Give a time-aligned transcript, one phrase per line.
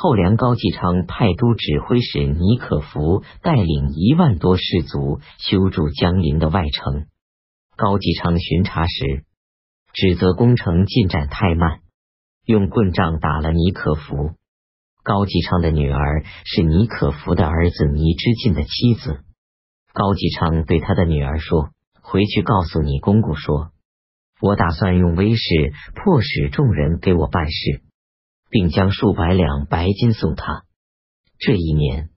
[0.00, 7.06] 后梁高继昌派都指挥使尼可福带领一万多士卒修筑江陵的外城。
[7.76, 9.24] 高继昌巡查时，
[9.92, 11.80] 指责工程进展太慢，
[12.46, 14.34] 用棍杖打了尼可福。
[15.02, 19.24] 高继昌的女儿是尼可福的儿子尼之进的妻子。
[19.92, 21.70] 高继昌对他的女儿说
[22.02, 23.72] ：“回去告诉你公公说，
[24.40, 27.82] 我打算用威势迫使众人给我办事。”
[28.50, 30.64] 并将数百两白金送他。
[31.38, 32.10] 这一年，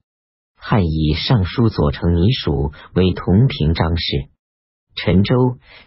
[0.56, 4.30] 汉以尚书左丞尼属为同平章事。
[4.96, 5.36] 陈州、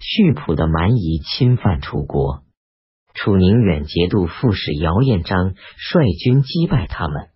[0.01, 2.43] 溆浦的蛮夷侵犯楚国，
[3.12, 7.29] 楚宁远节度副使姚彦章率军击败他们。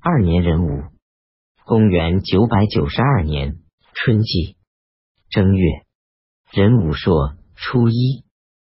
[0.00, 0.82] 二年壬午，
[1.64, 3.56] 公元九百九十二年
[3.94, 4.56] 春季
[5.30, 5.82] 正月
[6.52, 8.24] 壬午朔初一，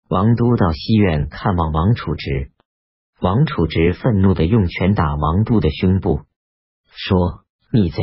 [0.08, 2.52] 王都到西院看望王处直。
[3.22, 6.22] 王楚直愤怒的用拳打王都的胸部，
[6.90, 8.02] 说：“逆贼，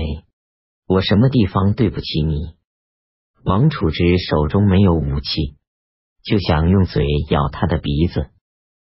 [0.87, 2.55] 我什么地方对不起你？”
[3.43, 5.57] 王楚直手中没有武器，
[6.23, 8.29] 就想用嘴咬他的鼻子。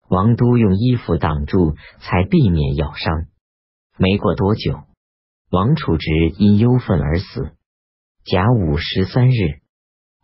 [0.09, 3.27] 王都用衣服挡住，才避免咬伤。
[3.97, 4.79] 没过多久，
[5.51, 7.51] 王楚直因忧愤而死。
[8.23, 9.61] 甲午十三日，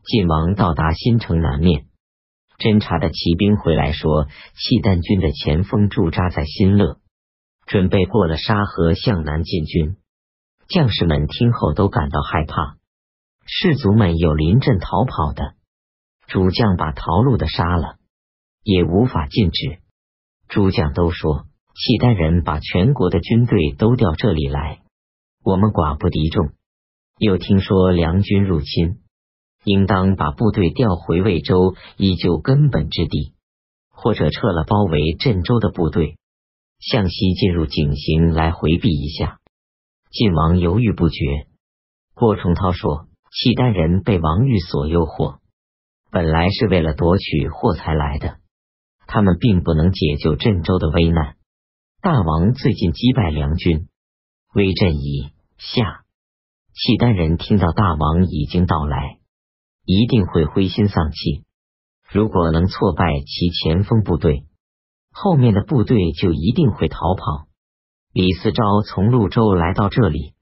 [0.04, 1.86] 晋王到达新城南面。
[2.62, 7.00] 侦察的骑兵回来说，契丹军的前锋驻扎在新乐，
[7.66, 9.98] 准备过了沙河向南进军。
[10.68, 12.78] 将士们听后都感到害怕，
[13.48, 15.56] 士卒们有临阵逃跑的，
[16.28, 17.96] 主将把逃路的杀了，
[18.64, 19.80] 也无法禁止。
[20.48, 24.82] 诸将都说，契丹人把全国的军队都调这里来，
[25.44, 26.52] 我们寡不敌众。
[27.18, 29.01] 又听说梁军入侵。
[29.64, 33.34] 应当把部队调回魏州，以救根本之地，
[33.90, 36.18] 或者撤了包围镇州的部队，
[36.80, 39.40] 向西进入井陉来回避一下。
[40.10, 41.48] 晋王犹豫不决。
[42.16, 45.38] 郭崇韬说：“契丹人被王玉所诱惑，
[46.10, 48.38] 本来是为了夺取货财来的，
[49.06, 51.36] 他们并不能解救镇州的危难。
[52.02, 53.88] 大王最近击败梁军，
[54.56, 56.02] 威震已下。
[56.74, 59.20] 契丹人听到大王已经到来。”
[59.94, 61.44] 一定会灰心丧气。
[62.10, 64.46] 如果能挫败其前锋部队，
[65.12, 67.48] 后面的部队就一定会逃跑。
[68.14, 70.34] 李思昭从潞州来到这里，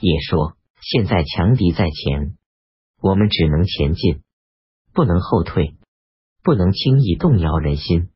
[0.00, 2.36] 也说：“现在强敌在前，
[3.00, 4.22] 我们只能前进，
[4.92, 5.76] 不能后退，
[6.42, 8.10] 不能轻易动摇人心。”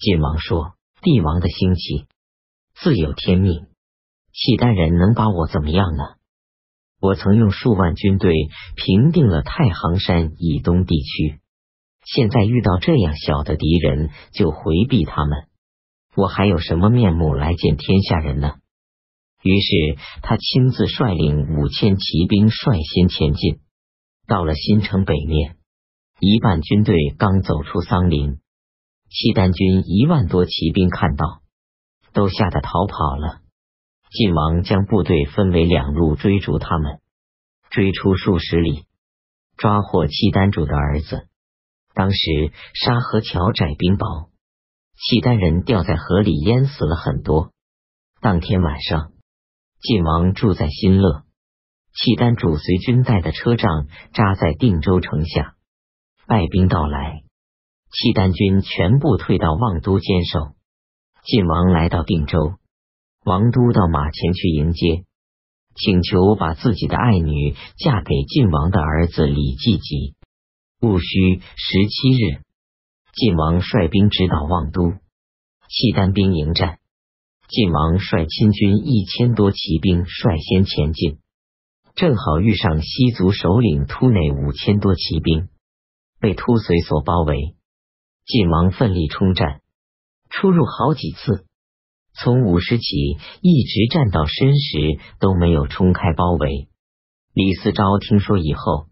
[0.00, 2.06] 晋王说：“帝王的兴起
[2.74, 3.66] 自有天命，
[4.32, 6.04] 契丹人能把我怎么样呢？”
[7.00, 8.32] 我曾用数万军队
[8.76, 11.40] 平定了太行山以东地区，
[12.04, 15.48] 现在遇到这样小的敌人就回避他们，
[16.14, 18.56] 我还有什么面目来见天下人呢？
[19.42, 23.60] 于是他亲自率领五千骑兵率先前进，
[24.26, 25.56] 到了新城北面，
[26.20, 28.40] 一半军队刚走出桑林，
[29.08, 31.40] 契丹军一万多骑兵看到，
[32.12, 33.40] 都吓得逃跑了。
[34.10, 37.00] 晋王将部队分为两路追逐他们，
[37.70, 38.84] 追出数十里，
[39.56, 41.28] 抓获契丹主的儿子。
[41.94, 44.30] 当时沙河桥窄冰雹，
[44.96, 47.52] 契丹人掉在河里淹死了很多。
[48.20, 49.12] 当天晚上，
[49.80, 51.22] 晋王住在新乐，
[51.94, 55.54] 契丹主随军带的车仗扎在定州城下。
[56.26, 57.22] 败兵到来，
[57.92, 60.56] 契丹军全部退到望都坚守。
[61.22, 62.59] 晋王来到定州。
[63.24, 65.04] 王都到马前去迎接，
[65.74, 70.14] 请求把自己的爱女嫁给晋王的儿子李继吉。
[70.80, 71.06] 戊戌
[71.38, 72.40] 十七日，
[73.12, 74.92] 晋王率兵直捣望都，
[75.68, 76.78] 契丹兵迎战。
[77.46, 81.18] 晋王率亲军一千多骑兵率先前进，
[81.94, 85.48] 正好遇上西族首领突内五千多骑兵，
[86.20, 87.54] 被突随所包围。
[88.24, 89.60] 晋王奋力冲战，
[90.30, 91.44] 出入好几次。
[92.12, 96.68] 从午时起，一直战到申时，都没有冲开包围。
[97.32, 98.88] 李嗣昭听说以后，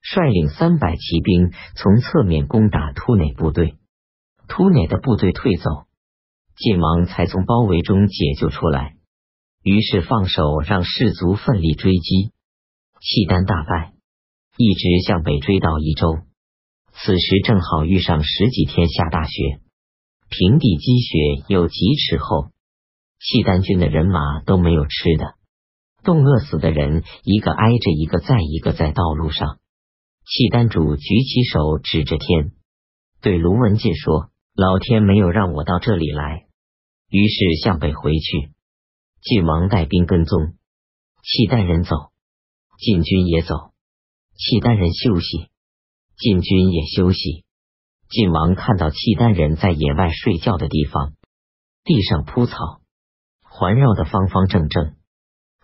[0.00, 3.76] 率领三百骑兵从侧面攻打突内部队。
[4.48, 5.86] 突内的部队退走，
[6.56, 8.94] 晋王才从包围中解救出来。
[9.62, 12.30] 于是放手让士卒奋力追击，
[13.00, 13.92] 契丹大败，
[14.56, 16.20] 一直向北追到益州。
[16.92, 19.60] 此时正好遇上十几天下大雪，
[20.28, 22.50] 平地积雪有几尺厚。
[23.18, 25.34] 契丹军的人马都没有吃的，
[26.04, 29.58] 冻饿死的人一个挨着一个，再一个在道路上。
[30.26, 32.52] 契丹主举起手指着天，
[33.22, 36.46] 对卢文进说：“老天没有让我到这里来，
[37.08, 38.50] 于是向北回去。
[39.22, 40.54] 晋王带兵跟踪，
[41.22, 41.96] 契丹人走，
[42.78, 43.54] 晋军也走。
[44.36, 45.48] 契丹人休息，
[46.18, 47.45] 晋军也休息。
[48.08, 51.14] 晋王看到契丹人在野外睡觉的地方，
[51.82, 52.56] 地上铺草，
[53.42, 54.94] 环绕的方方正正，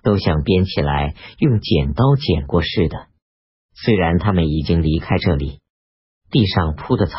[0.03, 3.06] 都像编起来用剪刀剪过似的。
[3.75, 5.61] 虽然他们已经离开这里，
[6.31, 7.19] 地上铺的草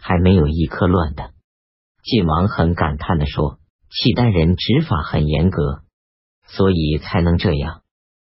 [0.00, 1.30] 还没有一颗乱的。
[2.02, 5.82] 晋王很感叹的说：“契丹人执法很严格。”
[6.46, 7.82] 所以才能这样，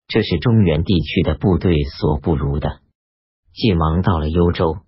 [0.07, 2.81] 这是中原地区的部队所不如的。
[3.53, 4.84] 晋王到了幽州，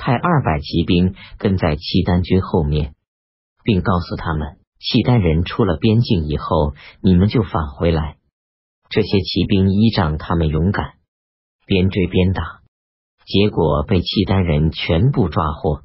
[0.00, 2.94] 派二百骑兵跟在契丹军后面，
[3.62, 8.16] 并告诉他们：契丹人出了边境以后，你们就返回来。
[8.88, 10.94] 这些骑兵依仗他们勇敢，
[11.66, 12.62] 边追边打，
[13.26, 15.82] 结果被契丹人全部抓获，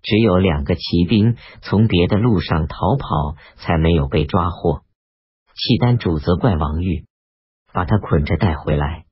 [0.00, 4.82] 只有两个骑兵从别的路上逃跑，才没有被抓获。
[5.54, 7.04] 契丹主责怪王玉，
[7.72, 9.06] 把他捆着带回来。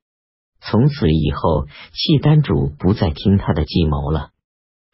[0.69, 4.29] 从此以后，契丹主不再听他的计谋了。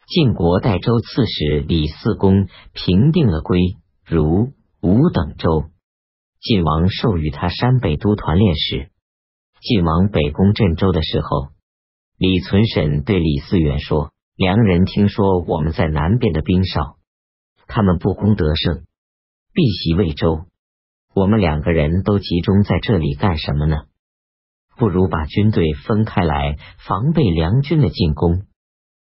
[0.06, 3.76] 晋国代州刺史李嗣公平定了归、
[4.06, 5.64] 如、吴等州，
[6.40, 8.88] 晋王授予他山北都团练使。
[9.60, 11.48] 晋王北攻镇州的时候，
[12.16, 16.96] 李存审对李嗣源说：“良人听说我们在南边的兵少，
[17.66, 18.84] 他们不攻得胜，
[19.52, 20.46] 必袭魏州。”
[21.14, 23.76] 我们两个人都集中在这里干什么呢？
[24.76, 26.56] 不如把军队分开来，
[26.86, 28.42] 防备梁军的进攻。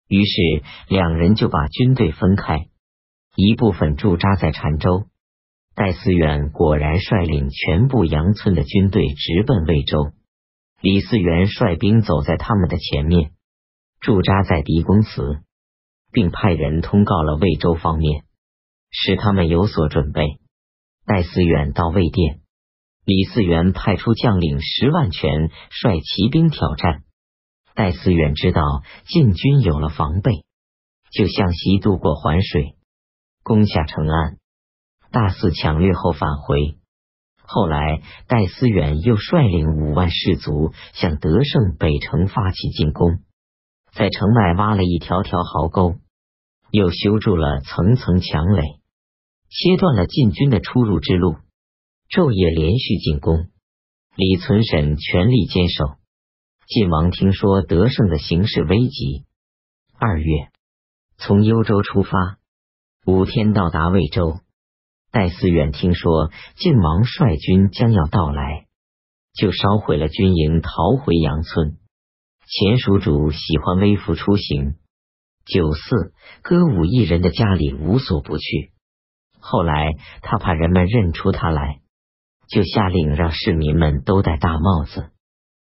[0.08, 2.68] 于是两人就把军队分开，
[3.36, 5.08] 一部分驻扎在澶州。
[5.76, 10.14] 戴思远果然率领全部杨村的军队直奔魏州，
[10.80, 13.32] 李嗣源率兵走在他们的前面，
[14.00, 15.42] 驻扎在狄公祠，
[16.14, 18.24] 并派人通告了魏州方面，
[18.90, 20.40] 使他们有所准备。
[21.06, 22.40] 戴思远到魏店，
[23.06, 27.04] 李嗣源派出将领十万全率骑兵挑战。
[27.76, 28.62] 戴思远知道
[29.06, 30.44] 晋军有了防备，
[31.12, 32.76] 就向西渡过环水，
[33.44, 34.38] 攻下成安，
[35.12, 36.80] 大肆抢掠后返回。
[37.44, 43.20] 后来戴思远又率领五万士卒向德胜北城发起进攻，
[43.94, 45.98] 在城外挖了一条条壕沟，
[46.72, 48.64] 又修筑了层层墙垒。
[49.48, 51.36] 切断了晋军的出入之路，
[52.10, 53.50] 昼夜连续进攻。
[54.16, 55.86] 李存审全力坚守。
[56.68, 59.26] 晋王听说得胜的形势危急，
[60.00, 60.50] 二月
[61.18, 62.38] 从幽州出发，
[63.06, 64.40] 五天到达魏州。
[65.12, 68.66] 戴思远听说晋王率军将要到来，
[69.34, 71.78] 就烧毁了军营，逃回杨村。
[72.48, 74.76] 前蜀主喜欢微服出行，
[75.46, 78.72] 酒肆、歌舞艺人的家里无所不去。
[79.40, 81.80] 后来，他怕人们认出他来，
[82.48, 85.15] 就下令让市民们都戴大帽子。